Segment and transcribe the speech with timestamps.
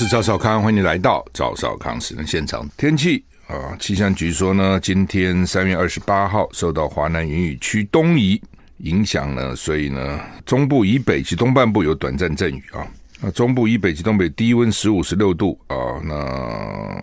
[0.00, 2.66] 是赵少康，欢迎你来到赵少康时的现场。
[2.78, 8.40] 天气啊，气象局说呢，今天三月二十八号受到华南云雨区东移
[8.78, 12.80] 影响呢，所以呢，中部以北及东半部有短暂阵雨啊。
[13.20, 16.98] 那中部以北及东北低温十五、十六度啊，那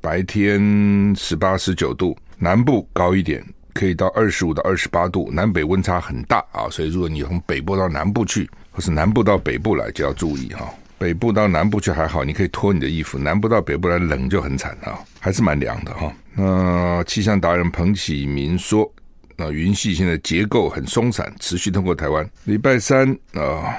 [0.00, 6.64] 白天十八、十九度，南部高一点，可以到二十五到二十八度，南北温差很大啊。
[6.70, 10.66] 所以如果你从北部到南部去，或是南部到北部来，就要注意哈。
[11.02, 16.14] 北部到南部去还好，你可以脱你的衣服；南部到北部来冷就很惨啊，还是蛮凉的哈。
[16.36, 18.88] 那气象达人彭启明说，
[19.36, 22.24] 那云系现在结构很松散，持续通过台湾。
[22.44, 23.74] 礼拜三啊，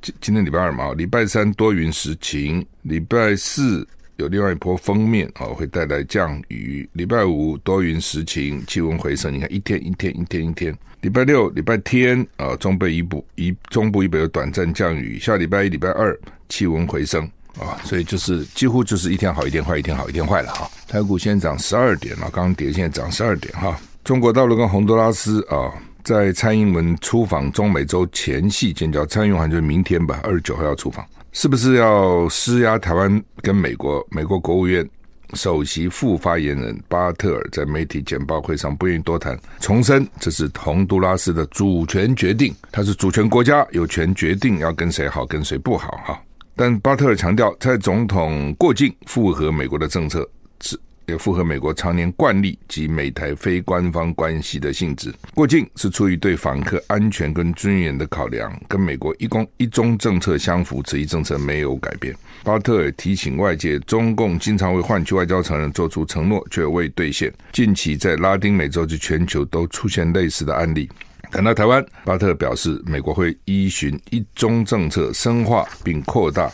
[0.00, 3.86] 今今天礼拜二嘛，礼拜三多云时晴，礼拜四。
[4.16, 6.88] 有另外一波锋面啊，会带来降雨。
[6.92, 9.34] 礼拜五多云时晴，气温回升。
[9.34, 10.72] 你看，一天一天一天一天。
[11.00, 15.18] 礼拜六、礼拜天啊，中北以北、以中部以北有短暂降雨。
[15.18, 16.16] 下礼拜一、礼拜二
[16.52, 17.24] 气温回升
[17.58, 20.70] 啊，所以就是几乎就是一天好一天坏，一天好一天坏了哈。
[20.86, 23.74] 台股现在涨十二点了，刚跌，现在涨十二点哈。
[24.04, 25.72] 中国大陆跟洪都拉斯啊，
[26.04, 31.02] 在蔡英文出访中美洲前夕建交，蔡英文就是明天吧，二十九号要出访。
[31.32, 34.06] 是不是要施压台湾跟美国？
[34.10, 34.86] 美国国务院
[35.32, 46.20] 首席副发言人巴特尔在媒体简报会上不愿意多谈，重申这是洪都拉斯的主权决定，他是主权国家，有权决定要跟谁好，跟谁不好哈。
[46.62, 50.28] 但巴特尔强调，在总统过境符合美国的政策
[50.60, 50.78] 是。
[51.08, 55.12] 也符合美国常年惯例及美台非官方关系的性质。
[55.34, 62.14] 过境是出于对访客安全跟尊严的考量，跟美国一公一中政策相符，此一政策没有改变。
[62.44, 67.34] 巴特尔提醒外界，中共经常为换取外交承认做出承诺，却未兑现。
[67.50, 70.88] 近期在拉丁美洲及全球都出现类似的案例。
[71.32, 76.52] 谈到台湾，巴特表示，美国会依循一中政策，深化并扩大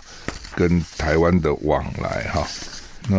[0.55, 2.31] 跟台湾的往来。
[2.33, 2.47] 哈。
[3.09, 3.17] 那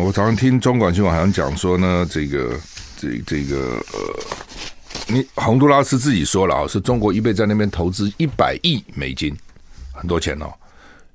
[0.00, 2.58] 我早上听中广新闻好像讲说呢，这个
[2.96, 4.20] 这这个呃，
[5.06, 9.32] 你洪都拉斯自己说了啊，是中国预备在那边投资一百亿美金，
[9.92, 10.52] 很多钱哦，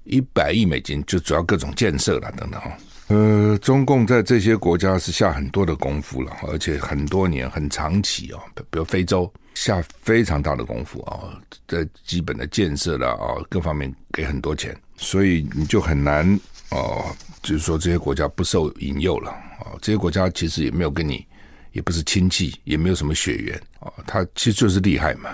[0.06, 2.72] 一百亿美金就主要各种建设了等等哈。
[3.12, 16.40] 呃，中共在这些国家是下很多的功夫了，而且很多年很长期哦，比如非洲下非常大的功夫啊，在基本的建设了啊各方面给很多钱，所以你就很难
[16.70, 17.04] 哦。
[17.44, 19.74] 就是说，这些国家不受引诱了啊！
[19.82, 21.26] 这些国家其实也没有跟你，
[21.72, 23.92] 也不是亲戚，也没有什么血缘啊。
[24.06, 25.32] 他其实就是厉害嘛，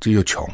[0.00, 0.48] 就又穷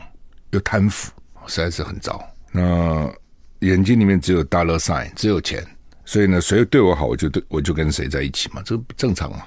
[0.53, 1.13] 又贪腐，
[1.47, 2.21] 实在是很糟。
[2.51, 3.13] 那
[3.59, 5.63] 眼睛里面只有 dollar sign，只有钱，
[6.05, 9.39] 所以呢，谁对我好，我就对我就跟谁在一起嘛，这不正常嘛。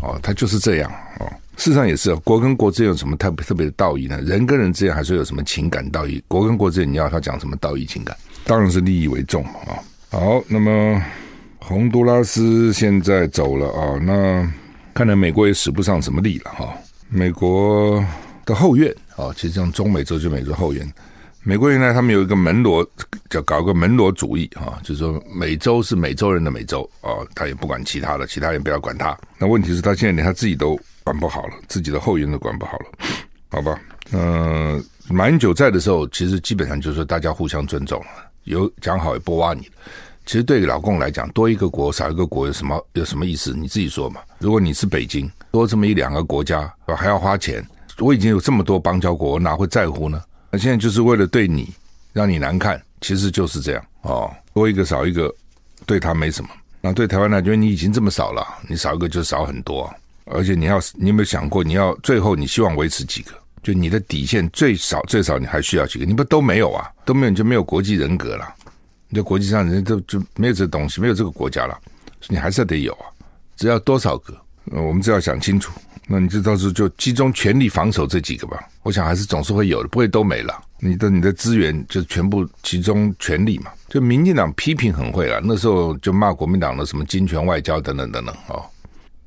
[0.00, 1.26] 哦，他就是这样哦。
[1.56, 4.20] 事实上也是，国跟国之间有什么特别特别的道义呢？
[4.22, 6.22] 人跟人之间还是有什么情感道义？
[6.28, 8.16] 国跟国之间，你要他讲什么道义情感？
[8.44, 9.82] 当然是利益为重嘛啊。
[10.10, 11.02] 好，那么
[11.58, 14.48] 洪都拉斯现在走了啊，那
[14.94, 16.72] 看来美国也使不上什么力了哈。
[17.08, 18.02] 美国
[18.46, 20.88] 的后院啊，其实像中美洲就美洲后院。
[21.42, 22.86] 美国原来他们有一个门罗，
[23.30, 29.16] 叫搞个门罗主义啊，就是说美洲是美洲人的美洲啊，他也不管其他的，其他人不要管他。
[29.38, 32.86] 那问题是，他现在连他自己都管不好了，自己的后院都管不好了，
[33.50, 33.80] 好吧？
[34.12, 38.06] 嗯，马英九在的时候，其实基本上就是说大家互相尊重了。
[38.44, 39.62] 有讲好也不挖你，
[40.26, 43.54] 其实对老共来讲，多一个国少一个国有什么有什么意思？
[43.54, 44.20] 你自己说嘛。
[44.38, 47.66] 如果你是北京，多这么一两个国家，还要花钱，
[47.98, 50.22] 我已经有这么多邦交国，我哪会在乎呢？
[50.50, 51.72] 那现在就是为了对你
[52.12, 54.30] 让你难看，其实就是这样哦。
[54.54, 55.32] 多一个少一个，
[55.86, 56.50] 对他没什么。
[56.80, 59.88] 那对台湾来讲，你已经这么少了，你少一个就少很多。
[60.24, 63.32] 而且你要，你有没有想过，你要最后你希望维持几个？
[63.62, 66.04] 就你的底线最少最少你还需要几个？
[66.04, 66.90] 你不都没有啊？
[67.04, 68.54] 都没有你就没有国际人格了。
[69.08, 71.78] 你在国际上人家都就没有这东西，没有这个国家了。
[72.26, 73.06] 你还是得有啊。
[73.56, 74.36] 只要多少个？
[74.66, 75.72] 我们只要想清楚。
[76.10, 78.58] 那你就到时候就集中全力防守这几个吧。
[78.82, 80.58] 我想还是总是会有的，不会都没了。
[80.80, 83.70] 你的你的资源就全部集中全力嘛。
[83.88, 88.64] 就民进党批评很会了，那时候就骂国民党的什么金权外交等等等等哦。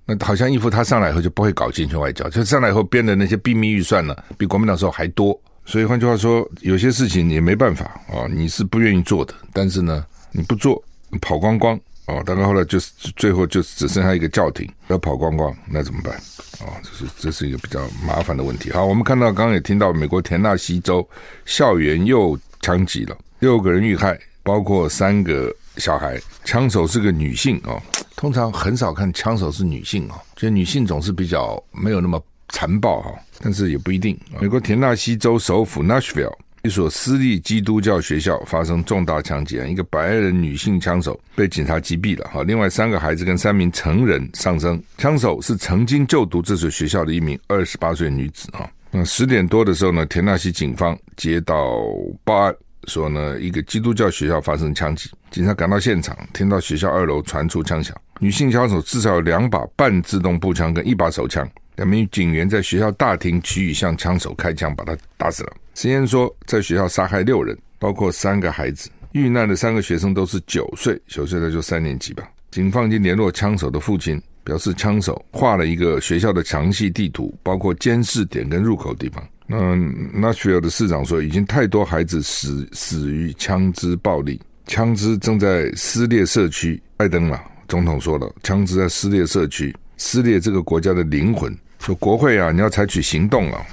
[0.05, 5.39] 那好像一副他上来以后就不会搞金权外交，就上来以后编的那些秘密预算呢，比国民党时候还多。
[5.63, 10.83] 所以换句话说，有些事情也没办法啊，你是不愿意做的，但是呢，你不做，
[11.21, 12.21] 跑光光哦。
[12.25, 16.15] 大概后来就是最后就只剩下一个教廷要跑光光，那怎么办？
[16.61, 18.71] 哦，这是这是一个比较麻烦的问题。
[18.71, 21.07] 好，我们看到刚刚也听到美国田纳西州
[21.45, 27.81] 校园又枪击了，六个人遇害，包括三个小孩，枪手是个女性哦。
[28.15, 34.15] 通常很少看枪手是女性哦，觉得女性总是比较没有那么残暴哈，但是也不一定。
[34.39, 36.33] 美国田纳西州首府 Nashville。
[36.63, 42.29] 一所私立基督教学校发生重大枪击案，一个白人女性枪手被警察击毙了。
[42.31, 44.81] 哈，另外三个孩子跟三名成人丧生。
[44.97, 48.47] 枪手是曾经就读这所学校的一名二十八岁女子。
[48.51, 51.81] 哈，那十点多的时候呢，田纳西警方接到
[52.23, 52.55] 报案，
[52.87, 55.09] 说呢一个基督教学校发生枪击。
[55.31, 61.49] 警察赶到现场，听到学校二楼传出枪响，女性枪手至少有两把半自动步枪跟一把手枪。
[61.77, 65.53] 两名警员在学校大厅区域向枪手开枪，把他打死了。
[65.73, 68.89] 实验说，在学校杀害六人，包括三个孩子。
[69.13, 72.23] 遇难的三个学生都是九岁，九岁的就三年级吧。
[72.49, 79.25] 警方已经联络枪手的父亲，表示枪手画了一个学校的详细地图，包括监视点跟入口地方。
[79.47, 79.75] 那
[80.13, 86.81] 纳什维尔的市长说，已经太多孩子死死于枪支暴力，枪支正在撕裂社区。
[86.95, 91.53] 拜登嘛，总统说了，枪支在撕裂社区，撕裂这个国家的灵魂。
[91.79, 93.65] 说国会啊，你要采取行动啊！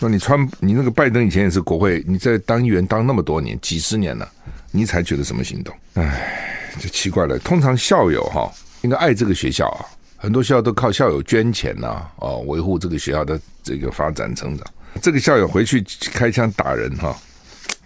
[0.00, 4.26] 说你川，你那个拜登以前也是国会，你在当议员当那么多年，几十年了，
[4.70, 5.76] 你采取了什么行动？
[5.92, 7.38] 哎，就奇怪了。
[7.40, 8.50] 通常校友哈
[8.80, 9.84] 应该爱这个学校啊，
[10.16, 14.66] 很多学校都靠校友捐钱呐，哦，维护这个学校的这个发展成长。
[15.02, 17.14] 这个校友回去开枪打人哈，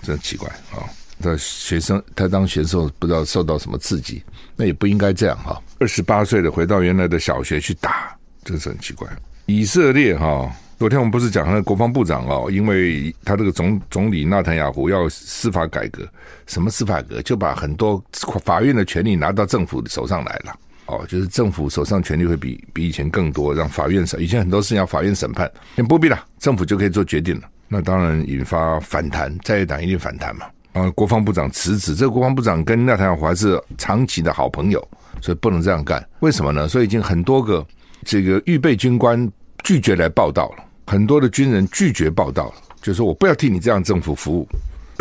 [0.00, 0.86] 真奇怪啊！
[1.20, 4.22] 他学生他当学生不知道受到什么刺激，
[4.54, 5.60] 那也不应该这样哈。
[5.80, 9.08] 二十八岁的回到原来的小学去打，这是很奇怪。
[9.46, 16.06] 以色列哈，昨天我们不是讲那个国防部长哦，因为他这个总总理纳坦雅胡要司法改革，
[16.46, 18.02] 什么司法改革，就把很多
[18.44, 20.54] 法院的权力拿到政府的手上来了
[20.86, 27.48] 哦，就是政府手上权力会比比以前更多，让法院审，以前很多事情要法院审判，现在不必了，政府就可以做决定了。
[27.68, 30.46] 那当然引发反弹，在野党一定反弹嘛。
[30.72, 34.86] 啊，国防部长辞职，这个国防部长跟纳坦雅胡还是长期的好朋友，
[35.20, 36.04] 所以不能这样干。
[36.18, 36.66] 为什么呢？
[36.66, 37.64] 所以已经很多个。
[38.06, 39.32] 这个预备军官
[39.62, 42.52] 拒绝来报道了，很多的军人拒绝报道，
[42.82, 44.48] 就说我不要替你这样政府服务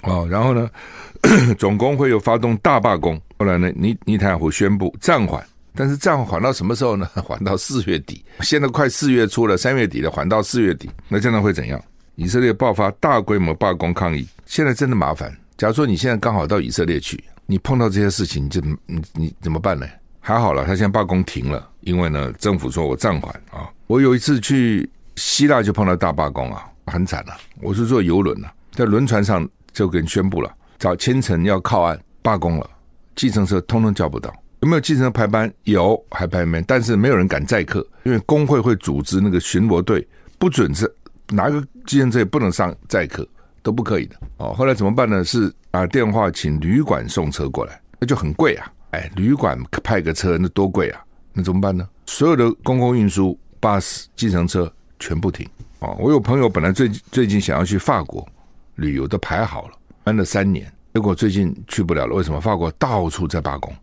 [0.02, 0.26] 啊。
[0.30, 0.70] 然后呢，
[1.60, 3.20] 总工会又发动大罢工。
[3.38, 5.46] 后来呢，尼尼坦胡宣布暂缓，
[5.76, 7.08] 但是暂缓到什么时候呢？
[7.24, 8.24] 缓到四月底。
[8.42, 11.82] 现在快四月初了，三月底了，缓到四月底，那这样会怎样？
[12.16, 15.36] 以色列爆发大规模罢工抗议，现在真的麻烦。
[15.58, 19.88] 假如说你现在刚好到以色列去，你碰到这些事情，你就你你怎么办呢？
[20.20, 23.68] 还好了，他现在罢工停了，因为呢，政府说我暂缓啊。
[23.88, 27.34] 我有一次去希腊就碰到大罢工啊，很惨了。
[27.62, 32.70] 我是坐游轮啊，在轮船上就给宣布了，早清晨要靠岸罢工了，
[33.16, 34.34] 计程车通通叫不到。
[34.62, 35.52] 有没有计程车排班？
[35.64, 40.08] 有，还排班，但是没有人敢载客，因为工会会组织那个巡逻队，
[40.40, 40.92] 不准是
[41.30, 43.28] 哪个计程车也不能上载客，
[43.62, 44.16] 都不可以的。
[44.38, 45.24] 哦，后来怎么办呢？
[45.24, 48.72] 是打电话请旅馆送车过来，那就很贵啊。
[48.92, 51.02] 哎，旅馆派个车那多贵啊！
[51.34, 51.88] 那怎么办呢？
[52.06, 55.48] 所有的公共运输、巴士、计程车全部停
[55.80, 55.96] 哦。
[56.00, 58.28] 我有朋友本来最最近想要去法国
[58.76, 59.74] 旅游，都排好了，
[60.04, 62.16] 安了三年，结果最近去不了了。
[62.16, 62.40] 为什么？
[62.40, 63.74] 法国到处在罢工，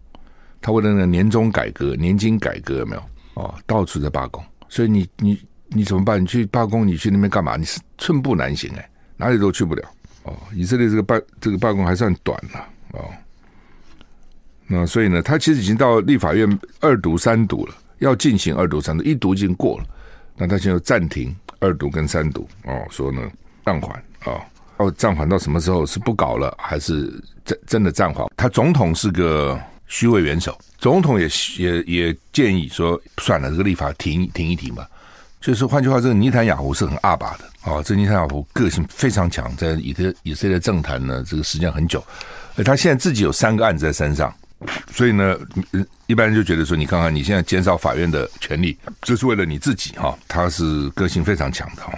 [0.61, 3.03] 他为了那个年终改革、年金改革有没有？
[3.34, 4.43] 哦，到处在罢工。
[4.69, 6.20] 所以你你你怎么办？
[6.20, 7.56] 你去罢工，你去那边干嘛？
[7.56, 9.89] 你是寸步难行哎，哪里都去不了
[10.25, 10.37] 哦。
[10.55, 13.05] 以色列这个罢这个罢工还算短了哦。
[14.67, 19.84] 那所以呢，他其实已经到立法院二读三读了，要进行二读三读，一读已经过了，
[20.41, 23.20] 那他现在暂停二读跟三读哦，说呢
[23.63, 24.41] 暂缓啊，
[24.79, 25.85] 哦暂缓到什么时候？
[25.85, 27.13] 是不搞了还是
[27.44, 28.27] 真真的暂缓？
[28.39, 31.29] 他总统是个虚位元首，总统也
[31.59, 34.89] 也也建议说算了，这个立法停停一停吧。
[35.43, 42.03] 就是换句话，这个尼坦雅胡是很阿爸的哦，这尼坦雅胡个性非常强，在以色以色列政坛呢这个时间很久，
[42.65, 44.35] 他现在自己有三个案子在身上。
[44.93, 45.36] 所以呢，
[46.06, 50.17] 一般人就觉得说，你看看你现在减少法院的权利，就是为了你自己哈。
[50.29, 51.93] 他是个性非常强的哈。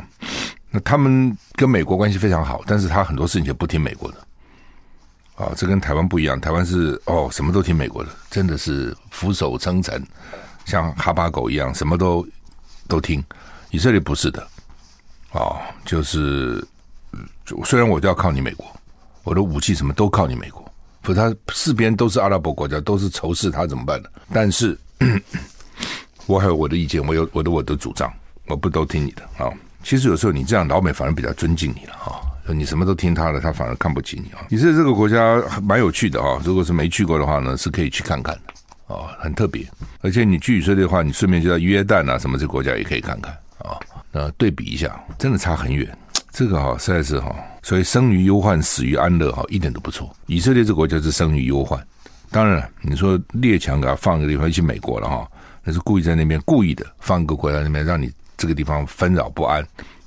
[0.70, 4.18] 那他们跟美国关系非常好，但是他很多事情就不听美国的。
[5.34, 10.00] 啊，这跟台湾不一样，台湾是哦什么都听美国的，真的是俯首称臣，
[10.64, 12.24] 像哈巴狗一样，什么都
[12.86, 13.22] 都听。
[13.70, 14.46] 以色列不是的，
[15.32, 16.64] 哦，就是
[17.64, 18.66] 虽然我就要靠你美国，
[19.24, 20.61] 我的武器什么都靠你美国。
[21.02, 24.08] 不，他四边都是阿拉伯国家，都是仇视他，怎么办呢？
[24.32, 24.78] 但是，
[26.26, 28.10] 我还有我的意见，我有我的我的主张，
[28.46, 29.50] 我不都听你的啊。
[29.82, 32.20] 其实有时候你这样，老美反而比较尊敬你了哈。
[32.48, 34.46] 你什么都听他的，他反而看不起你啊。
[34.48, 39.66] 以色列这个国家蛮有趣的啊，如果是没去过的话呢，是可以去看看的啊，很特别。
[40.00, 43.78] 而且你去以色列的话，你顺便就到约旦啊什么这国家也可以看看啊，
[44.12, 45.88] 那对比一下，真的差很远。
[46.32, 50.10] 这个哈实在是哈，所以生于忧患，死于安乐哈，一点都不错。
[50.26, 51.78] 以色列这个国家是生于忧患，
[52.30, 55.30] 当然你说列强给他放一个地方，去美国了哈，
[55.62, 59.64] 那是故意在那边故意的放一个国家那边，让你这个地方纷扰不安。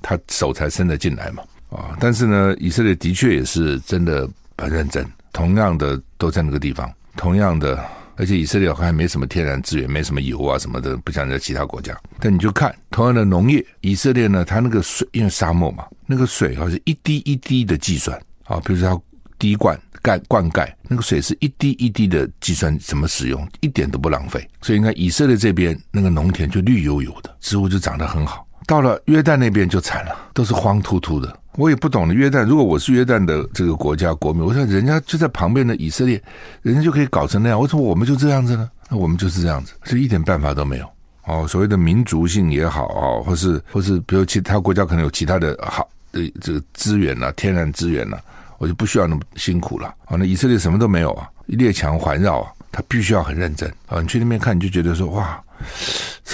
[0.07, 1.41] 他手才伸得进来嘛，
[1.71, 1.97] 啊！
[1.99, 5.03] 但是呢，以色列的确也是真的很认真。
[5.33, 7.83] 同样的都在那个地方，同样的，
[8.17, 11.97] 而且以色列还没什么天然资源，没什么油啊什么的，不像在其他国家。
[12.19, 19.01] 但你就看同样的农业，以色列呢，它那个水因为沙漠嘛，那个水好像一滴一滴的计算啊，比如说它
[19.37, 24.47] 滴灌盖灌溉，那个水是一滴一滴的计算怎么使用，一点都不浪费。
[24.61, 28.47] 所以你看以色列这边那个农田就绿油油的，植物就长得很好。
[28.65, 31.39] 到了约旦那边就惨了，都是荒秃秃的。
[31.57, 36.21] 我也不懂的约旦，如果我是约旦的这个国家国民，我说人家就在旁边的以色列，
[36.61, 38.69] 人家就可以搞成那样，为什么我们就这样子呢？
[38.89, 40.89] 那我们就是这样子，是一点办法都没有。
[41.23, 48.19] 哦，所谓的民族性也好哦，或是或是比如其他国家可能有其他的好的这个资源啊，天然资源啊，
[48.57, 49.93] 我就不需要那么辛苦了。
[50.07, 54.01] 哦，那以色列什么都没有啊，列强环绕啊，他必须要很认真啊。
[54.01, 55.41] 你去那边看，你就觉得说哇。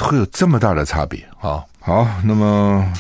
[0.02, 1.64] 会有这么大的差别啊！
[1.80, 2.92] 好，那么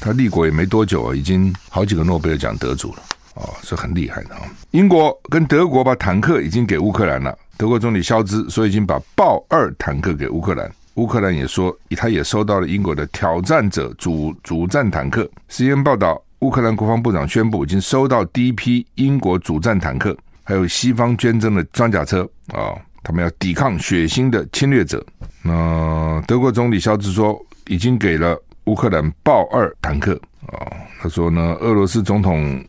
[0.00, 3.02] 他立国也没多久啊，已经好几个诺贝尔奖得主了
[3.34, 4.42] 啊，是很厉害的啊。
[4.72, 15.28] 英国跟德国把坦克已经给乌克兰了，德国总理肖兹说已经把豹二坦克给乌克兰，乌克兰也说他也收到了英国的挑战者主主战坦克。
[15.50, 22.74] CNN 报道，乌克兰国防部长宣布已经收到第一批英国主战坦克，还有西方捐赠的装甲车啊。
[23.06, 25.04] 他们要抵抗血腥的侵略者。
[25.42, 28.34] 那德国总理肖兹说，已经给了
[28.64, 30.70] 乌克兰豹二坦克啊。
[31.00, 32.64] 他说呢，俄罗斯总统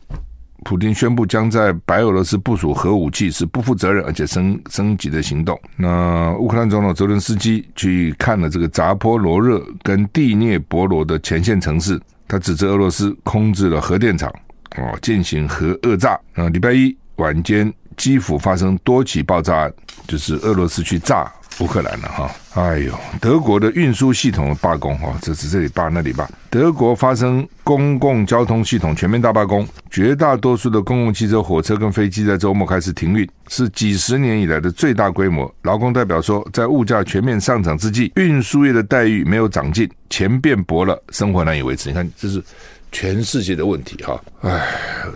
[0.64, 5.58] 普丁宣布将在白俄罗斯部署核武器是不负责任而且升升级的行动。
[5.76, 14.32] 那乌克兰总统泽伦斯基去看了这个扎波罗热跟第聂伯罗的前线城市，他指责俄罗斯控制了核电厂
[14.76, 16.18] 哦，进行核讹诈。
[16.34, 19.72] 那礼拜一晚间，基辅发生多起爆炸案。
[20.06, 26.26] 就是俄罗斯去炸乌克兰了哈，哎呦，德国的运输系统的罢工哈，这是这里罢那里罢。
[26.48, 35.54] 德国发生公共交通系统全面大罢工，绝大多数的公共汽车、火车跟飞机在周末开始停运，是几十年以来的最大规模。
[35.64, 41.90] 劳工代表说，在物价全面上涨之际，运输业的待遇没有长进，钱变薄了，生活难以维持。
[41.90, 42.42] 你看，这是
[42.90, 44.66] 全世界的问题哈，哎，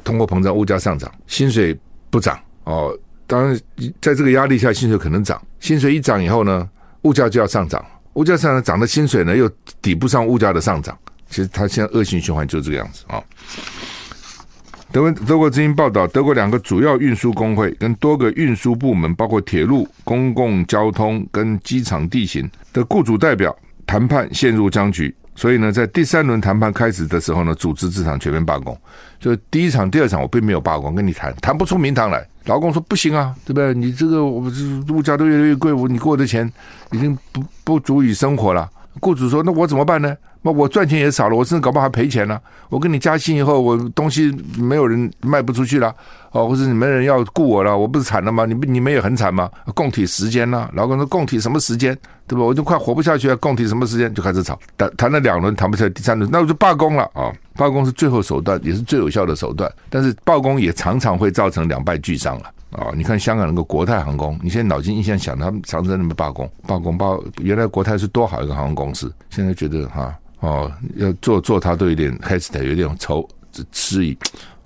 [0.04, 1.74] 通货膨胀，物价上涨，薪水
[2.10, 2.94] 不涨哦。
[3.26, 3.58] 当然，
[4.02, 5.40] 在这个压力下，薪水可能涨。
[5.58, 6.68] 薪水一涨以后呢，
[7.02, 7.84] 物价就要上涨。
[8.14, 9.48] 物价上涨，涨的薪水呢又
[9.80, 10.98] 抵不上物价的上涨。
[11.28, 13.22] 其实它现在恶性循环就是这个样子啊。
[14.92, 25.14] 德国德国之音报道，德国两个主要运输工会跟多个运输部门，包括铁路、公共交通跟机场地形的雇主代表谈判陷入僵局。
[25.36, 28.76] 所以呢，在第三轮谈判开始的时候呢，组织这场全面罢工。
[29.20, 32.26] 就第一场、第二场，我并没有罢工，跟你谈谈不出名堂来。
[32.50, 33.72] 老公说不行啊，对不对？
[33.72, 36.52] 你这个我这物价都越来越贵，我你给我的钱
[36.90, 38.68] 已经不不足以生活了。
[38.98, 40.16] 雇主说：“那我怎么办呢？
[40.42, 42.40] 那我赚钱也少了，我甚至搞不好还赔钱呢。
[42.68, 45.94] 我跟你加薪以后，我东西没有人卖不出去了，
[46.32, 48.46] 哦，或者你没人要雇我了，我不是惨了吗？
[48.46, 49.50] 你你们也很惨吗？
[49.74, 50.70] 供体时间呢？
[50.72, 51.96] 老公说供体什么时间？
[52.26, 52.44] 对吧？
[52.44, 54.12] 我就快活不下去了，供体什么时间？
[54.14, 57.30] 就开始吵，谈谈了两轮谈不下来，第三轮那我就罢工了啊！
[57.56, 67.18] 罢工是最后手段，也是最有效的手段，但是罢工也常常会造成两败俱伤了。”啊、哦，你看香港那个国泰航空，你现在脑筋一想想，他们常常在那边罢工，罢工罢。
[67.40, 73.26] 原来国泰是多好一个航空公司，现在觉得哈哦，要做做它都有点开始的有点愁
[73.72, 74.16] 迟疑。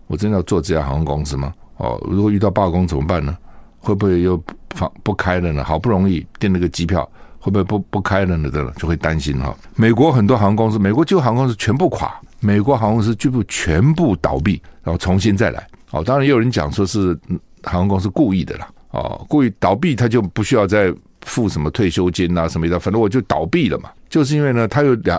[0.06, 1.52] 我真的要做这家航空公司吗？
[1.76, 3.36] 哦，如果遇到罢工怎么办呢？
[3.78, 5.62] 会不会又放不开了呢？
[5.62, 8.50] 好不容易订了个机票，会不会不不开了呢？
[8.52, 9.56] 这就会担心哈、哦。
[9.76, 15.66] 美国很多航空公司，美国旧航空公司全部垮，美国航空公司全部全部倒闭，然后重新再来。
[15.90, 17.18] 哦，当然也有人讲说是。
[17.66, 23.88] 航空公司故意的啦，哦，故意倒闭，他就不需要再付什么退休金啊什么的，反正我就倒闭了嘛。
[24.10, 25.18] 就是因为呢，他有两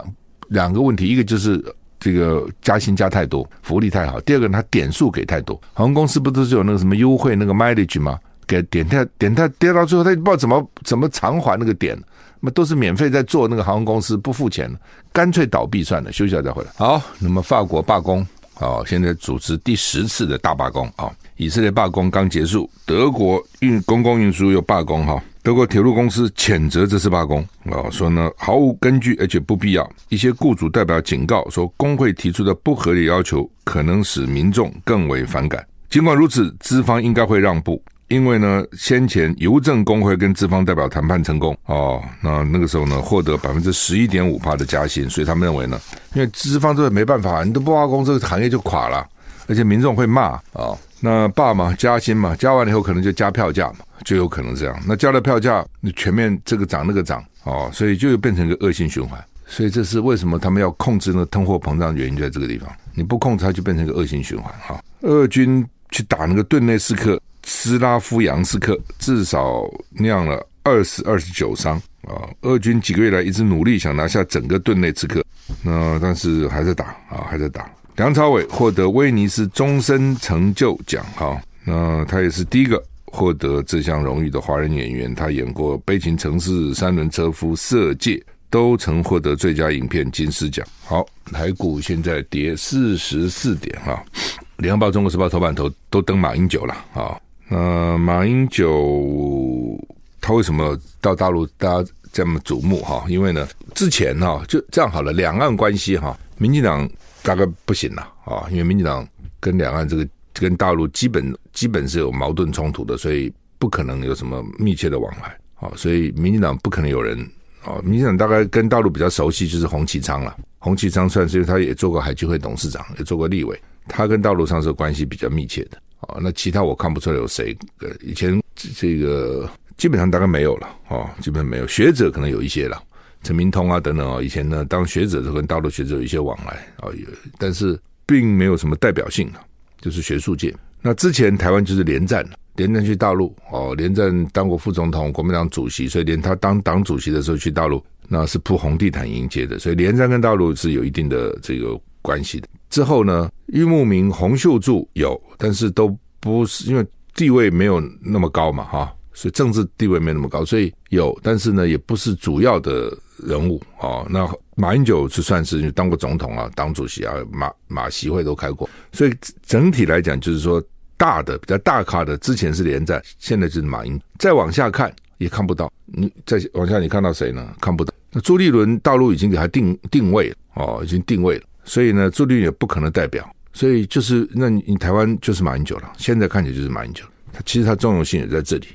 [0.50, 1.64] 两个问题，一个就是
[2.00, 5.60] 这个加薪加太多，福利太好；第二个，他点数给太多。
[5.74, 8.20] 航空公司不都是有那个什么优惠那个 mileage 吗？
[8.48, 11.98] 给点太点太跌到最后，他也不知道怎么怎么偿还那个点，
[12.40, 14.72] 那都是免费在做那个航空公司不付钱，
[15.12, 16.70] 干脆倒闭算了，休息一下再回来。
[16.75, 21.12] 好，那么法国罢工，好，现在组织第十次的大罢工啊。
[21.38, 25.22] 以色列罢工刚结束，德国运公共运输又罢工哈。
[25.46, 29.88] 德国铁路公司谴责这次罢工啊，说呢毫无根据而且不必要。
[30.10, 35.64] 一些雇主代表警告说，工会提出的不合理要求可能使民众更为反感。
[35.88, 37.80] 尽管如此，资方应该会让步。
[38.08, 45.80] 因为呢，先前邮政工会跟资方代表谈判成功哦，那那个时候呢，获得百分之十一点五趴的加薪，所以他们认为呢，
[46.16, 49.08] 因为资方这个没办法，你都不罢工，这个行业就垮了，
[49.48, 50.24] 而且民众会骂
[50.54, 50.74] 啊、
[51.05, 54.75] 那罢嘛，加薪嘛，加完了以后可能就加票价嘛，就有可能这样。
[54.88, 59.24] 那加了票价，你全面这个涨那个涨哦，所以就变成一个恶性循环。
[59.45, 67.21] 所以这是为什么他们要控制那个通货膨胀原因就在这个地方，你不控制它就变成一个恶性循环哈、俄军去打那个顿内斯克。
[67.47, 69.63] 斯拉夫扬斯克至少
[70.00, 72.25] 酿了二十二十九伤啊！
[72.41, 75.24] 俄军几个月来一直努力想拿下整个顿内斯克，
[75.62, 77.69] 那但是还在打啊，还在打。
[77.96, 85.16] 梁朝伟获得威尼斯终身成就奖哈，那他也是第一个获得这项荣誉的华人演员。
[85.16, 88.16] 他演过《悲情城市》《三轮车夫》《色戒》，
[88.50, 90.66] 都曾获得最佳影片金狮奖。
[90.84, 94.04] 好，台股现在跌四十四点哈，
[94.58, 97.18] 《联合报》《中国时报》头版头都登马英九了啊。
[97.48, 99.80] 那，马英九
[100.20, 103.06] 他为什么到大陆大家这么瞩目哈？
[103.08, 106.90] 因为呢，之前哈就这样好了，两岸关系哈，民进党
[107.25, 109.05] 大概不行了啊，因为民进党
[109.39, 117.20] 跟两岸这个跟大陆基本基本是有矛盾冲突的，所以不可能有什么密切的往来啊，所以民进党不可能有人
[117.63, 125.82] 啊，民进党大概跟大陆比较熟悉就是洪启昌了，洪启昌算是他也做过海基会董事长，也做过立委，他跟大陆上是关系比较密切的。
[126.01, 127.58] 啊，那其他我看不出来有谁。
[127.79, 131.67] 呃，以前这个基本上大概没有了，哦，基本上没有。
[131.67, 132.79] 学者可能有一些了，
[133.25, 134.22] 陈明通啊等等哦。
[134.22, 137.08] 以前呢，当学者都跟大陆学者有一些往来啊，有，
[137.39, 139.41] 但是并没有什么代表性啊，
[139.82, 140.55] 就是学术界。
[140.82, 142.24] 那之前台湾就是连战，
[142.55, 149.58] 连战去大陆哦，连战当过副总统、国民党主席，所以连他当党主席的时候去大陆，那是铺红地毯迎接的。
[149.58, 152.48] 所以连战跟大陆是有一定的这个关系的。
[152.70, 164.05] 之后呢，郁慕明、洪秀柱有，但是都不是因为地位没有那么高嘛，哈，所以政治地位没那么高，所以有，但是呢，也不是主要的人物啊。
[164.10, 169.13] 那马英九是算是当过总统啊，党主席啊，马马习会都开过，所以
[169.46, 170.61] 整体来讲，就是说
[170.98, 174.00] 大的比较大咖的，之前是连战，现在就是马英。
[174.20, 177.55] 再往下看也看不到，你再往下你看到谁呢？
[177.61, 177.94] 看不到。
[178.11, 181.44] 那朱立伦大陆已经给他定定位了哦，已经定位了。
[181.63, 185.94] 所以呢，朱立伦也不可能代表，所以就是那，你台湾就是马英九了。
[185.98, 188.68] 现在看起来就是马英九，他其实他重要性也在这里。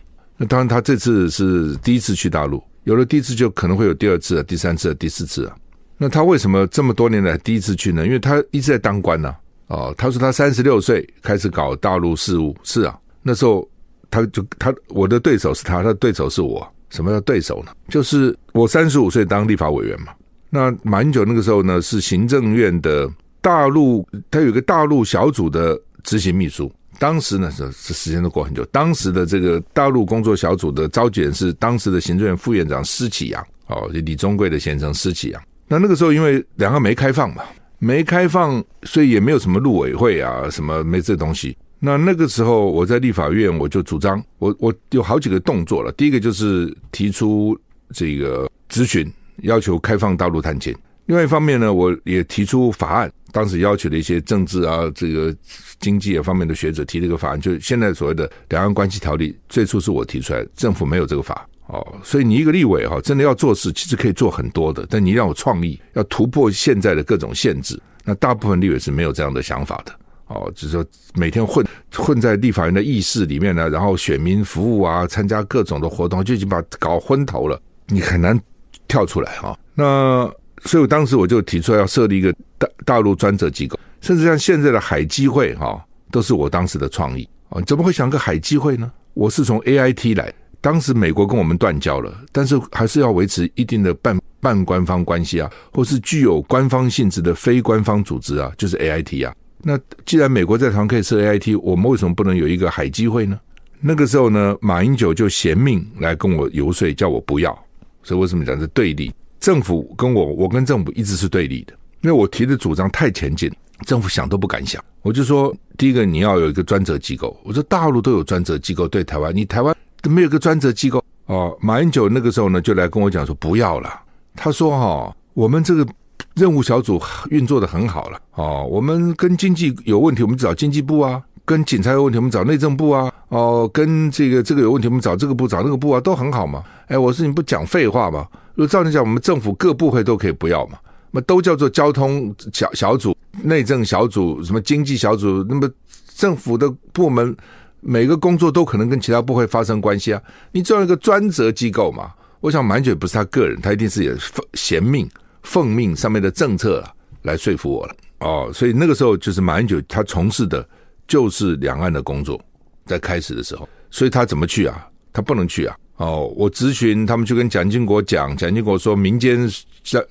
[0.42, 5.55] 那当然，他这次是第一次去大陆，有了第一次就可能会有第二次啊、第三次啊、第四次啊。
[5.98, 8.07] 那他为什么这么多年来第一次去呢？
[8.07, 13.68] 因为他一直在当官呢、哦，他说他三十六岁开始搞大陆事务，是啊，那时候
[14.11, 16.66] 他就他我的对手是他，他的对手是我。
[16.88, 17.72] 什么叫对手呢？
[17.90, 20.14] 就是我三十五岁当立法委员嘛。
[20.48, 23.07] 那马英九那个时候呢，是行政院的
[23.42, 26.72] 大陆，他有一个大陆小组的执行秘书。
[27.00, 28.62] 当时呢，是是时间都过很久。
[28.66, 35.42] 当时的这个大陆工作小组的召集人是当时的行政院副院长施启扬，哦，李宗贵的先生施启扬。
[35.66, 37.42] 那那个时候因为两岸没开放嘛，
[37.78, 41.56] 没开放，所以也没有什么陆委会啊，什么没这东西。
[41.78, 45.90] 那那个时候我在立法院，我就主张，我我有好几个动作了。
[45.92, 47.58] 第一个就是提出
[47.94, 49.10] 这个咨询。
[49.44, 50.76] 要求开放大陆探亲。
[51.10, 55.34] 另外一方面呢，我也提出法案，当时要求的一些政治啊、这个
[55.80, 61.84] 经济啊方面的学者提了一个法案，就是现在所谓的两岸关系条例，最初是我提出来，政府没有这个法哦。
[62.04, 67.76] 所以你一个立委哈，真的要做事，其实可以做很多的，但你要有创意，要突破现在的各种限制。
[68.04, 69.92] 那大部分立委是没有这样的想法的
[70.28, 78.40] 哦，就是说每天混混在立法院的议事里面呢，然后选民服务啊，参加各种的活动，就已经把搞昏头了，你很难。
[78.86, 80.28] 跳出来哈，那
[80.64, 87.60] 所以我当时我就提出来要设立一个大大陆专责机构，甚至像现在的海基会哈，都是我当时的创意啊。
[87.62, 88.90] 怎么会想个海基会呢？
[89.14, 99.34] 我是从 AIT 来，当时美国跟我们断交了，但是还是要维持一定的半半官方关系啊，或是具有官方性质的非官方组织啊，就是 AIT 啊。
[99.62, 103.38] 那既然美国在台湾可以设 AIT，我们为什么不能有一个海基会呢？
[103.80, 107.58] 那个时候呢，马英九就衔命来跟我游说，叫我不要。
[108.02, 109.12] 所以为什么讲是对立？
[109.40, 111.72] 政府跟我，我跟政府一直是对立的，
[112.03, 113.50] 因为我提的主张太前进，
[113.87, 114.85] 政府想都不敢想。
[115.03, 117.35] 我就说，第一个你要有一个专责机构。
[117.42, 121.57] 我说大陆都有专责机构对台湾，你台湾都没有个专责机构哦。
[121.61, 123.88] 马英九那个时候呢，就来跟我讲说不要了。
[124.37, 125.87] 他说哈，我们这个
[126.35, 127.00] 任务小组
[127.31, 131.22] 运作的很好了哦，我们跟经济有问题，我们找经济部啊。
[131.50, 136.62] 跟警察有问题，我们找内政部啊，哦，跟这个这个有问题，我们找这个部，找那个部啊，都很好嘛。
[136.86, 138.24] 哎，我说你不讲废话吗？
[138.54, 140.78] 如果照你讲，我们政府各部会都可以不要嘛，
[141.10, 145.68] 那么都叫做交通小小组、内政小组、什么经济小组，那么
[146.14, 147.36] 政府的部门
[147.80, 150.22] 每个工作都可能跟其他部会发生关系啊。
[150.52, 154.14] 你做一个专责机构嘛，我想马英九不是他个人，他一定是也
[154.54, 155.10] 贤命
[155.42, 157.94] 奉命上面的政策了来说服我了。
[158.20, 160.64] 哦，所以那个时候就是马英九他从事的
[161.10, 162.40] 就是两岸的工作，
[162.86, 164.86] 在开始的时候，所以他怎么去啊？
[165.12, 165.76] 他不能去啊！
[165.96, 169.36] 哦，我咨询他们去跟蒋经国讲，蒋经国说民间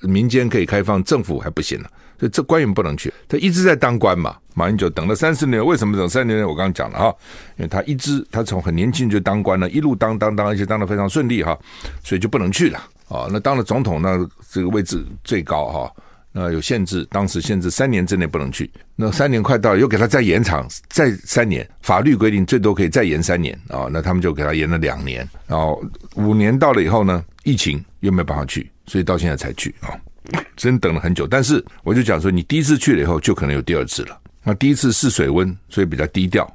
[0.02, 3.10] 民间可以开放，政府还不行呢，所以这官员不能去。
[3.26, 6.46] 他一直在当官嘛，马英九等了三十年，为什么等三十年？
[6.46, 7.16] 我刚刚讲了哈，
[7.56, 11.58] 因为他一直他从很年轻就当官了，一路当当当，而且当得非常顺利哈，
[12.04, 12.78] 所以就不能去了。
[13.08, 14.18] 哦，那当了总统，那
[14.50, 15.92] 这个位置最高哈。
[16.32, 18.70] 那有限制，当时限制三年之内不能去。
[18.94, 23.88] 那三年快到了，又给他再延长再三年，法律规定最多可以再延三年啊。
[23.90, 25.82] 那他们就给他延了两年，然后
[26.14, 29.90] 五年到了以后呢，疫情又没有办法去，所以到现在才去啊。
[30.56, 31.26] 真等了很久。
[31.26, 34.16] 但是我就讲说，你第一次去了以后，就可能有第二次了。
[34.44, 36.48] 那第一次试水温，所以比较低调，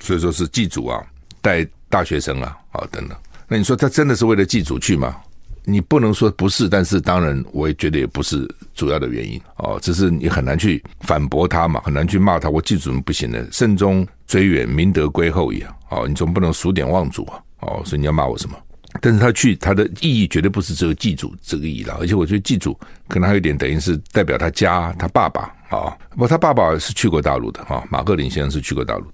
[0.00, 1.00] 所以说是祭祖啊，
[1.40, 3.16] 带大学生啊，啊等等。
[3.46, 5.16] 那你说他真的是为了祭祖去吗？
[5.64, 12.48] 你不能说不是，但是当然我也觉得也不是主要的原因哦，只是你很难去反驳他嘛，很难去骂他。
[12.50, 15.74] 我祭祖不行的，慎终追远，明德归后矣啊！
[15.90, 17.40] 哦，你总不能数典忘祖啊！
[17.60, 18.56] 哦，所以你要骂我什么？
[19.00, 29.06] 但是他去他的意义绝对不是只有祭祖这个意义了，而且我觉得祭祖可能还有一点等于是代表他家他爸爸啊，不他爸爸是去过大陆的哈，马赫林先生是去过大陆，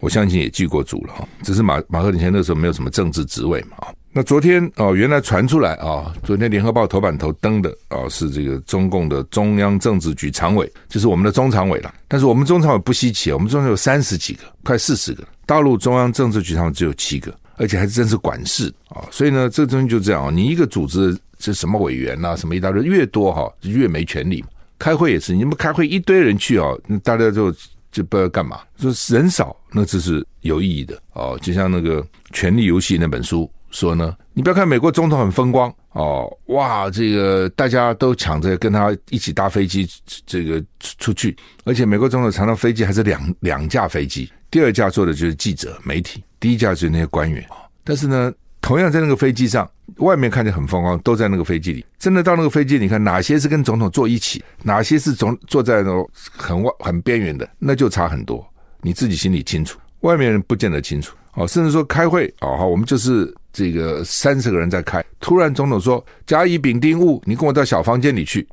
[0.00, 3.94] 我相信也祭过祖了哈，只是马马赫林先生那时候没有什么政治职位嘛啊。
[4.12, 11.94] 那昨天哦，原来传出来啊，昨天联合报头版头登的啊，是这个中共的中央政治局常委，就是我们的中常委了。
[12.08, 15.22] 但是我们中常委不稀奇，我们中常委有三十几个，快四十个。
[15.46, 19.06] 大陆中央政治局上只有七个，而且还真是管事啊。
[19.12, 24.44] 所以呢，这个东西就这样啊，你一个组织是什么委员呐、啊，什么一大堆，越多哈，越没权力。
[24.76, 26.66] 开会也是，你们开会一堆人去啊，
[27.04, 27.52] 大家就
[27.92, 28.58] 就不知道干嘛。
[28.76, 31.38] 就是人少，那这是有意义的哦。
[31.40, 33.48] 就像那个《权力游戏》那本书。
[33.70, 39.88] 说呢，你不要看美国总统很风光哦，哇，这个大家都抢着跟他一起搭飞机，
[40.26, 47.44] 这个出去，而且美国总统常常飞机还是两两架飞机，第二架坐的就是记者媒体，第一架就是那些官员。
[47.84, 55.90] 但是呢，同样在那个飞机上，外面看着很风光，都在那个飞机里，真的到那个飞机，你看哪些是跟总统坐一起，哪些是总坐在那
[56.36, 58.44] 很外很边缘的，那就差很多，
[58.80, 61.16] 你自己心里清楚，外面人不见得清楚。
[61.34, 68.46] 哦，甚至说开会哦，好，我们就是这个三十个人在开，突然总统说甲乙丙丁戊，你跟我到小房间里去，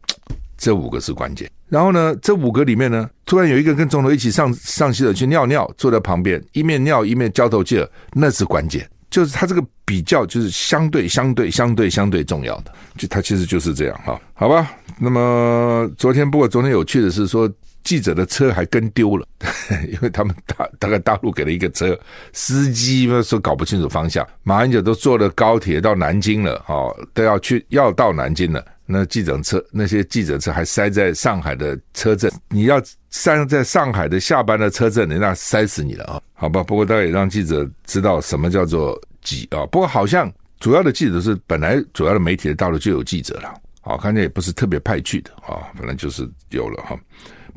[0.57, 1.49] 这五个是关键。
[1.69, 8.89] 然后呢，这五个里面呢，突然有一个跟总统一起上上洗手去尿尿，坐在旁边，一面尿一面交头接耳，那是关键。
[9.09, 14.71] 就是他这个比较，就是相对相对相对相对重要的，就他其实就是这样哈，好吧。
[14.99, 17.49] 那么昨天，不过昨天有趣的是说。
[17.87, 19.25] 记者的车还跟丢了，
[19.89, 21.97] 因为他们大大概大陆给了一个车，
[22.33, 36.21] 司机嘛说搞不清楚方向，马英九都坐了高铁到南京了，哦，都要去要到南京了，那记者车那些记者车还塞在上海的车站，你要塞在上海的下班的车阵，那塞死你了啊！
[36.33, 39.65] 好吧，不过倒也让记者知道什么叫做挤啊。
[39.67, 46.99] 不过好像主要的记者是本来主要的媒体的大陆就有记者了，好，看见也不是特别派去的啊，反正就是有了哈。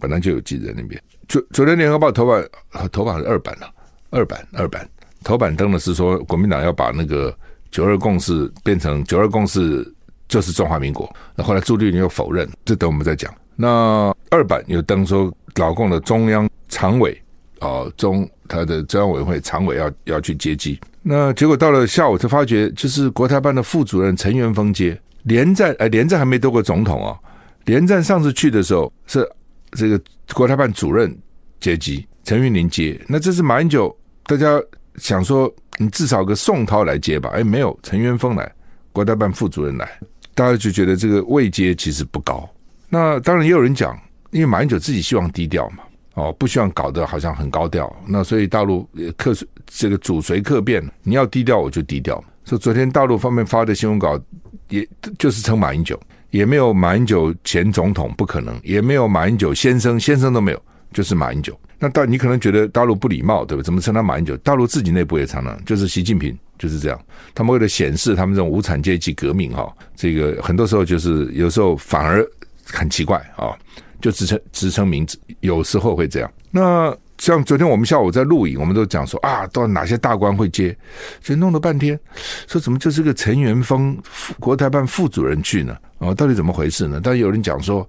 [0.00, 2.48] 本来就有记者那边，昨昨天联合报头版
[2.90, 3.70] 头版是二版了，
[4.10, 4.88] 二版二版
[5.22, 7.32] 头版登的是说国民党要把那个
[7.70, 9.86] 九二共识变成九二共识
[10.26, 13.32] 就是中华民国，那后来朱立伦又否认，这等我们再讲。
[13.54, 17.20] 那二版有登说老共的中央常委
[17.58, 27.18] 啊中他的中央委员会常委要要去接机，那结果到了下午才发觉，就是国台办的副主任陈元丰接连战，哎连战还没当过总统啊，
[27.66, 29.30] 连战上次去的时候是。
[29.72, 30.00] 这个
[30.34, 31.16] 国台办主任
[31.60, 34.60] 接机，陈云林接，那这是马英九，大家
[34.96, 37.30] 想说你至少个宋涛来接吧？
[37.30, 38.52] 哎，没有，陈元峰来，
[38.92, 39.88] 国台办副主任来，
[40.34, 42.48] 大家就觉得这个位阶其实不高。
[42.88, 43.98] 那当然也有人讲，
[44.30, 49.32] 因为马英九自己希望低调嘛，哦，不希望搞得好像很高调，那所以大陆客
[49.66, 52.22] 这个主随客变，你要低调我就低调。
[52.44, 54.20] 说昨天大陆方面发的新闻稿，
[54.68, 54.86] 也
[55.18, 55.98] 就是称马英九。
[56.30, 60.62] 也没有马英九前总统不可能，也没有马英九先生，先生都没有，
[60.92, 61.58] 就是马英九。
[61.78, 63.62] 那大你可能觉得大陆不礼貌，对吧？
[63.62, 64.36] 怎么称他马英九？
[64.38, 67.00] 大陆自己内部也常常就是习近平就是这样。
[67.34, 72.22] 他们为了显示他们这种无产阶级革命哈，这个很多时候就是有时候反而
[72.64, 73.56] 很奇怪啊，
[74.00, 76.30] 就直称直称名字，有时候会这样。
[76.50, 80.74] 那像昨天我们下午在录影，我们都讲说啊，到哪些大官会接，
[81.20, 82.00] 就弄了半天，
[82.48, 83.94] 说怎么就是个陈元峰
[84.38, 85.76] 国台办副主任去呢？
[85.98, 86.98] 哦，到底怎么回事呢？
[87.04, 87.86] 但有人讲说，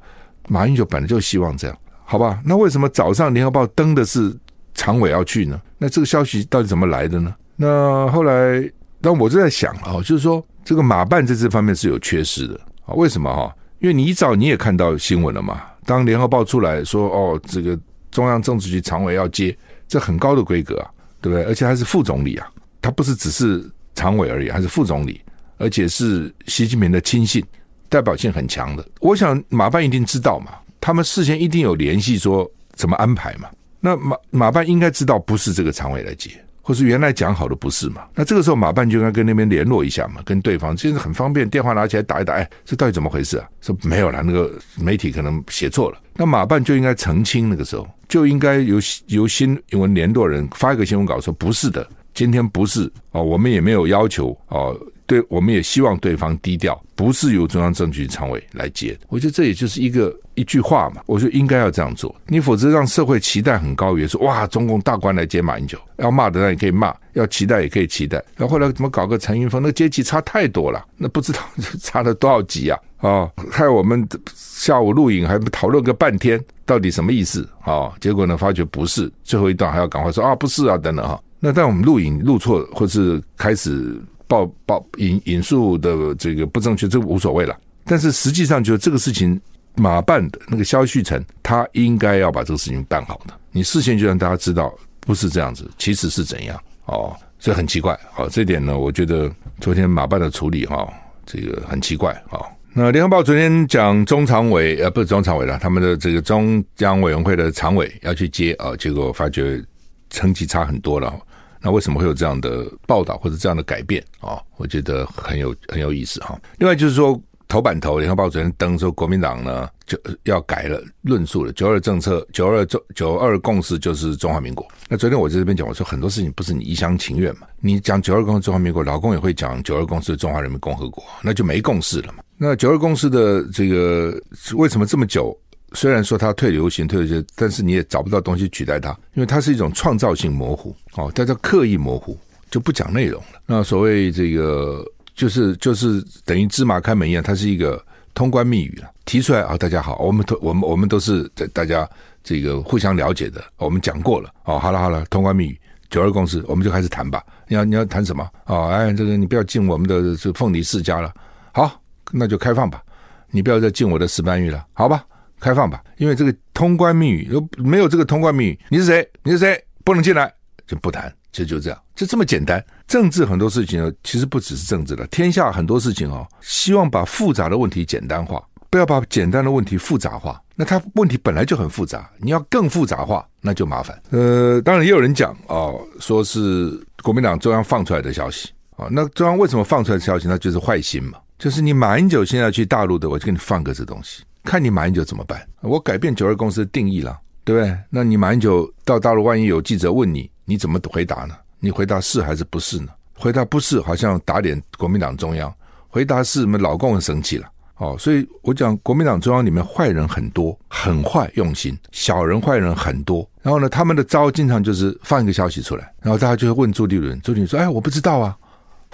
[0.49, 2.41] 马英九本来就希望这样，好吧？
[2.43, 4.35] 那为什么早上联合报登的是
[4.73, 5.59] 常委要去呢？
[5.77, 7.33] 那这个消息到底怎么来的呢？
[7.55, 12.93] 那后来，但我就在想啊，就是说这个马办在这方面是有缺失的啊？
[12.95, 13.55] 为什么哈？
[13.79, 15.61] 因为你一早你也看到新闻了嘛？
[15.85, 17.79] 当联合报出来说哦，这个
[18.11, 21.45] 中央政治局常委要接，这很高的规格啊，对不对？
[21.45, 22.47] 而且还是副总理啊，
[22.81, 25.21] 他不是只是常委而已，还是副总理，
[25.57, 27.43] 而且是习近平的亲信，
[27.89, 28.85] 代表性很强的。
[28.99, 33.49] 我想马办一定知道嘛，他们事先一定有联系，说怎么安排嘛。
[33.79, 36.29] 那马马办应该知道不是这个常委来接。
[36.61, 38.03] 或是原来讲好的不是嘛？
[38.15, 43.47] 那这个时候马办就应该跟那边联络一下嘛，跟对方其实很方便，电话拿起来打一打，哎，这到底怎么回事啊？
[43.61, 45.97] 说没有了，那个媒体可能写错了。
[46.13, 54.77] 那马办就应该澄清，那个时候就应该由由新闻联络人发一个新闻稿说不是的，今天不是哦，我们也没有要求哦。
[55.11, 58.97] 对，我们也希望对方低调，不是由中央政治局常委来接。
[59.09, 61.01] 我觉得这也就是一个一句话嘛。
[61.05, 68.23] 我觉得应该要这样做，你否则让社会期待很高，也说哇，中共大官来接马英九，要骂的人也可以骂，要期待也可以期待。
[68.37, 69.61] 然后后来怎么搞个陈云峰？
[69.61, 71.39] 那阶级差太多了，那不知道
[71.81, 72.79] 差了多少级啊！
[72.99, 77.93] 啊、 哦，害我们下午录影还讨论个半天，到底什么意思啊、哦？
[77.99, 81.21] 结果呢，发觉不是，最后一段还要赶快说啊，不是啊，等等哈。
[81.41, 84.01] 那但我们录影录错，或是开始。
[84.31, 87.53] 报报引引述的这个不正确，这无所谓了。
[87.83, 89.37] 但是实际上，就这个事情，
[89.75, 93.33] 马办的那个肖旭成，他应该要把这个事情办好的。
[93.51, 97.99] 你事先就让大家知道，不是这样子，其实是怎样哦，这很奇怪。
[98.13, 100.87] 好，这点呢，我觉得昨天马办的处理哈，
[101.25, 102.39] 这个很奇怪啊。
[102.73, 109.61] 那联合报昨天讲中常委呃，不是中常委了，他们的这个中央委员会的常委要去接啊，结果发觉
[110.09, 111.13] 成绩差很多了。
[111.61, 114.41] 那为什么会有这样的报道或者这样的改变啊？
[114.57, 116.39] 我觉得很有很有意思哈。
[116.57, 124.65] 另外就是说，头版头联合报昨天登说，国民党呢就要改了论述了，九二政策、九二九九二共识就是中华民国。
[124.87, 127.47] 那昨天我在这边讲，我说很多事情不是你一厢情愿嘛。
[127.59, 132.23] 你讲九二共识中华民国，老公也会讲九二共识中华人民共和国，那就没共识了嘛。
[132.37, 134.19] 那九二共识的这个
[134.55, 135.37] 为什么这么久？
[135.73, 142.17] 虽然说它退流行、退流行，但是你也找不到东西取代它，因为它是一种创造性模糊哦，它叫刻意模糊，
[142.49, 143.41] 就不讲内容了。
[143.45, 151.89] 那所谓这个，就是就是等于芝麻开门一样，它是一个通关密语了，提出来啊、大家好，我们都我们我们都是在大家
[152.23, 157.23] 这个互相了解的，我们讲过了哦，好了好了，通关密语九二共识，我们就开始谈吧。
[157.47, 161.13] 你要你要谈什么哦，哎，这个你不要进我们的这凤梨世家了，
[161.53, 161.81] 好，
[162.11, 162.83] 那就开放吧，
[163.29, 165.05] 你不要再进我的石斑鱼了，好吧？
[165.41, 169.05] 开放吧，因为这个通关密语，没有这个通关密语，你是谁？
[169.23, 169.61] 你是谁？
[169.83, 170.31] 不能进来，
[170.67, 172.63] 就不谈，其实就这样，就这么简单。
[172.87, 180.39] 政治很多事情呢，其实不只是政治了，天下很多事情哦，希望把复杂的问题简单化，不要把简单的问题复杂化。
[180.55, 183.99] 那它问题本来就很复杂，你要更复杂化，那就麻烦。
[184.11, 190.27] 呃，当然也有人讲哦，说是国民党中央放出来的消息啊，那中央为什么放出来的消息？
[190.27, 194.21] 那就是坏心嘛，就是你马英九现在去大陆的，我就给你放个这东西。
[194.43, 195.41] 看你马英九怎么办？
[195.61, 197.77] 我改变九二公司的定义了，对不对？
[197.89, 201.35] 那你马英九到大陆，万一有记者问你，你怎么回答呢？
[201.59, 202.87] 你回答是还是不是呢？
[203.13, 205.49] 回答不是，好像打脸国民党中央；
[205.89, 207.47] 回答是，我们老共生气了。
[207.77, 213.27] 哦，所以我讲国民党中央里面坏人很多，很坏用心，小人坏人很多。
[213.41, 218.37] 然后呢，他们的招经常就是放一个消息出来，然后大家就会问朱立伦，朱立伦说：“哎，我不知道啊，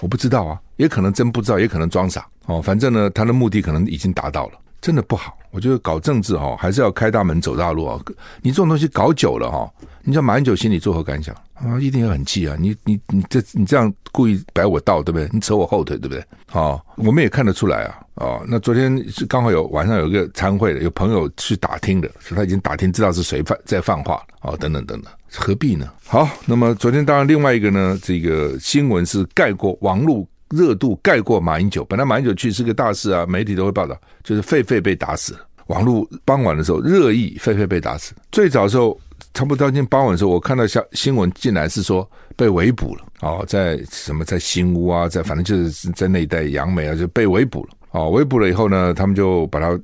[0.00, 2.26] 我不知道啊，也可能真不知道，也可能装傻。
[2.46, 8.00] 哦，反正呢，他的目的可能已经达到了。”真的不好，我觉得搞政治哈，还是要开大门走大路啊！
[8.42, 9.68] 你这种东西搞久了哈，
[10.02, 11.78] 你像马英九心里作何感想啊？
[11.80, 12.56] 一定也很气啊！
[12.60, 15.28] 你你你这你这样故意摆我道，对不对？
[15.32, 16.24] 你扯我后腿，对不对？
[16.46, 17.98] 好，我们也看得出来啊！
[18.14, 25.90] 哦，那昨天是刚好有晚上有一个参会的，有朋友去打听的，说他已经打听知道是谁放在放话了，哦，等等等等，何必呢？
[26.06, 30.24] 好，那么昨天当然另外一个呢，这个新闻是盖过网络。
[30.50, 35.40] 热度盖过马英九，本来马英九去是个大事啊，媒体都会报道，就是狒狒被打死了。
[35.66, 38.98] 网络傍晚的时候热议狒狒被打死，最早的时候
[39.34, 49.78] 差不多到今天傍晚的时候，我看到下新闻进来是说被围捕了，哦，在什么在新屋啊，在反正就是在那一带杨梅啊就被围捕了，哦，围捕了以后呢，他们就把他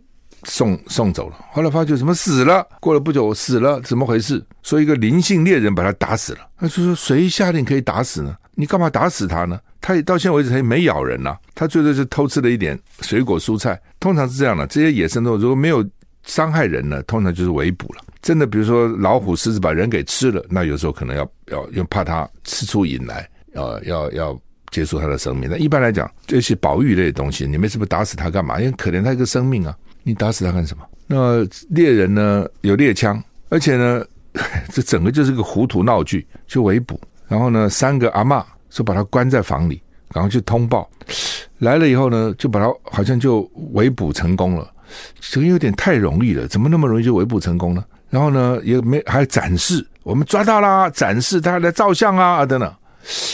[0.44, 4.42] 送送走了，后来发觉什么死了，过了不久死了，怎么回事？
[4.62, 8.35] 说一个林姓猎人把他打死了，他说说谁下令可以打死呢？
[8.55, 9.59] 你干嘛打死它呢？
[9.81, 11.38] 它也到现在为止，它也没咬人呐、啊。
[11.55, 14.67] 他最多是偷吃了一点水果蔬菜，通常是这样的。
[14.67, 15.85] 这些野生动物如果没有
[16.25, 18.01] 伤害人呢，通常就是围捕了。
[18.23, 24.40] 真的，比如说老虎、狮子把人给吃了，那有时候可能要要要怕它吃出瘾来，要要要
[24.71, 25.51] 结束它的生命。
[25.51, 28.59] 那一般来讲，这些保育类的东西，你们是不是打死它干嘛？
[28.61, 30.85] 因为可怜它一个生命啊，你打死它干什么？
[31.07, 34.03] 那猎人呢，有猎枪，而且呢，
[34.73, 36.99] 这整个就是个糊涂闹剧，去围捕。
[37.29, 39.81] 然后呢，三个阿嬷说把他关在房里，
[40.13, 40.89] 然后去通报
[41.59, 43.41] 来了以后呢，就把他好像就
[43.73, 44.71] 围捕成功了。
[45.21, 47.85] 这个有点太容易了，怎么那么容易就围捕成功呢？
[48.11, 52.75] 然后呢，也没还展示，我们抓到啦，展示他来照相啊等等。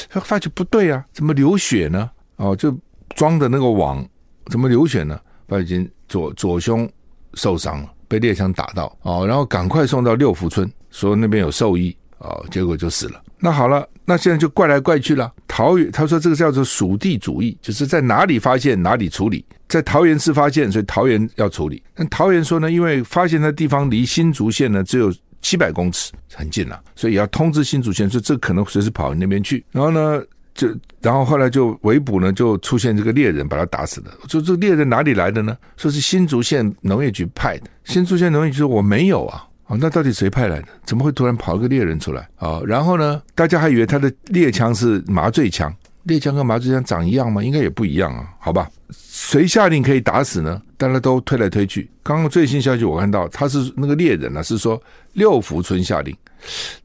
[0.09, 2.11] 他发觉不对啊，怎么流血呢？
[2.37, 2.77] 哦，就
[3.15, 4.07] 装的那个网
[4.47, 5.21] 怎么流血呢？
[5.49, 6.89] 他已经左左胸。
[7.35, 13.23] 受伤了，被猎枪打到哦，然后赶快送到六福村，说那边有兽医哦，结果就死了。
[13.41, 15.33] 那好了，那现在就怪来怪去了。
[15.49, 21.83] 桃园他说这个叫做属地主义，就是在哪里发现哪里处理，在桃园市发现，所以桃园要处理。
[21.95, 29.65] 但桃园说呢，因为发现的地方离新竹县呢只有七百公尺，很近了，所以要通知新竹县，说这可能随时跑你那边去。
[29.73, 30.23] 然后呢？
[30.53, 30.69] 就
[31.01, 34.11] 然后后来就围捕呢，就出现这个猎人把他打死了。
[34.29, 35.57] 说这个猎人哪里来的呢？
[35.77, 37.71] 说是新竹县农业局派的。
[37.85, 39.47] 新竹县农业局说我没有啊。
[39.71, 40.67] 哦，那到底谁派来的？
[40.85, 42.61] 怎么会突然跑一个猎人出来啊？
[42.67, 45.73] 然后呢，大家还以为他的猎枪是麻醉枪，
[46.05, 47.43] 猎枪跟麻醉枪长一样吗？
[47.43, 48.29] 应该也不一样啊。
[48.39, 50.61] 好吧，谁下令可以打死呢？
[50.77, 51.91] 大家都推来推去。
[52.03, 54.83] 刚刚最新消息我看到，他是那个猎人呢，是说
[55.13, 56.17] 六福村下令。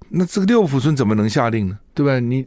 [0.09, 1.77] 那这个六福村怎么能下令呢？
[1.93, 2.19] 对吧？
[2.19, 2.45] 你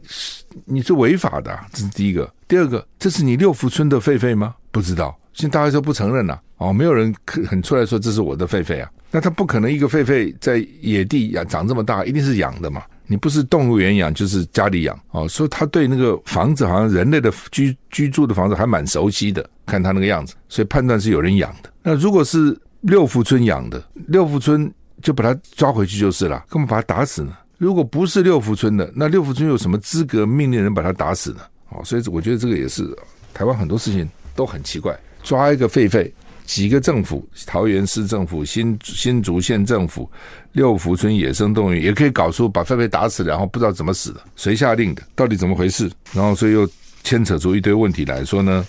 [0.65, 2.31] 你是违法的，这是第一个。
[2.47, 4.55] 第二个，这是你六福村的狒狒吗？
[4.71, 6.39] 不知道，现在大家都不承认了。
[6.57, 8.89] 哦，没有人肯出来说这是我的狒狒啊。
[9.11, 12.83] 那他不可能一个狒狒在野地养长这么大，一定是养的嘛。
[13.09, 14.97] 你不是动物园养，就是家里养。
[15.09, 21.73] 哦，所以他对那个房子，好像人类的居居住的房子还蛮熟悉的，看他那个样子，所以判断是有人养的。
[21.81, 27.35] 那如果是六福村养的，六福村就把他抓回去就是了，干嘛把他打死呢？
[27.57, 31.39] 如果不是六福村的，那六福村有什么资格命令人把他打死呢？
[31.69, 32.87] 哦，所以我觉得这个也是
[33.33, 34.95] 台湾很多事情都很奇怪。
[35.23, 36.09] 抓一个狒狒，
[36.49, 40.09] 几个政府，桃园市政府、新新竹县政府、
[40.53, 45.87] 六福村野生动物园也可以搞出把狒狒打死，然后不知道怎么死的，谁下令的，到底怎么回事？
[46.11, 46.67] 然后所以又
[47.03, 48.65] 牵扯出一堆问题来说呢，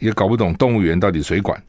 [0.00, 1.62] 也搞不懂动物园到底谁管？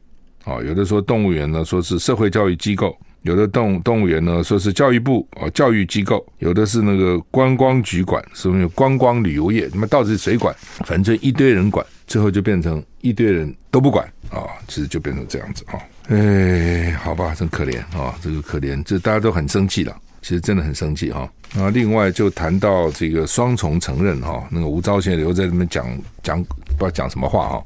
[0.46, 2.98] 哦，有的说动物园呢，说是社会教育机构。
[3.22, 9.68] 有的动动物园呢，说是教育部哦，教育机构；有的是那个观光局管，是不是观光旅游业？
[9.72, 10.52] 那么到底谁管？
[10.86, 15.78] 反正一堆人管，最后就变成一堆人都不管啊、其实就变成这样子啊！
[16.08, 19.96] 哎，好吧，真可怜啊、这个可怜，这大家都很生气了。
[20.22, 21.20] 其实真的很生气哈。
[21.56, 25.86] 啊，另外就谈到这个双重承认哈，那个吴钊燮留在那边讲
[26.22, 27.62] 讲不知道讲什么话哈。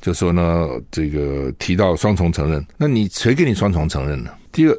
[0.00, 4.30] 就说呢，这个提到双重承认，那你谁给你双重承认呢？
[4.52, 4.78] 第二，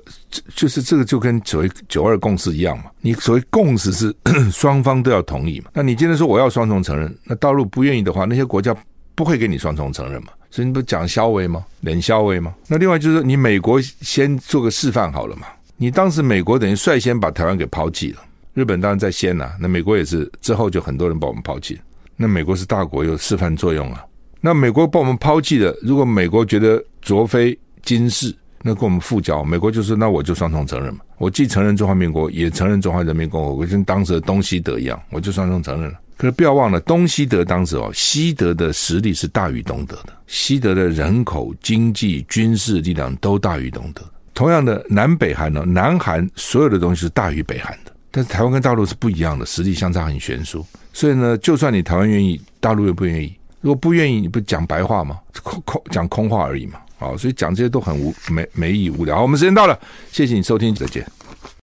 [0.56, 2.86] 就是这个就跟所谓九二共识一样嘛。
[3.02, 4.16] 你所谓共识是
[4.52, 5.72] 双方都要同意嘛。
[5.74, 8.76] 那你今天说我要双重承认，那大陆不愿意的话，那些国家
[9.16, 10.30] 不会给你双重承认嘛。
[10.52, 11.66] 所以你不讲消维吗？
[11.82, 12.54] 冷消维吗？
[12.68, 15.48] 那另外就是你美国先做个示范好了嘛。
[15.78, 18.22] 你当时美国等于率先把台湾给抛弃了，
[18.54, 21.78] 日本当然在先呐、那美国也是之后就很多人把我们抛弃。
[22.16, 24.06] 那美国是大国，有示范作用啊。
[24.40, 36.00] 那美国把我们抛弃了，如果美国觉得卓非金氏，那跟我们复交，美国就说那我就双重承认嘛，我既承认中华民国，也承认中华人民共和国，跟当时的东西德一样，我就双重承认了。
[36.18, 44.02] 可是不要忘了，东西德当时哦，西德的实力是大于东德的，西德的人口、经济、军事力量都大于东德。
[44.34, 50.66] 同样的，南北韩呢，南韩所有的东西是大于北韩的，但是台湾跟大陆是不一样的，实力相差很悬殊。
[50.94, 53.36] 所以呢，就算你台湾愿意，大陆又不愿意。
[53.62, 55.20] 如果不愿意，你不讲白话吗？
[55.44, 56.80] 空空讲空话而已嘛。
[56.98, 59.18] 好，所以讲这些都很无没没意义无聊。
[59.18, 59.78] 好，我们时间到了，
[60.12, 61.06] 谢谢你收听，再见。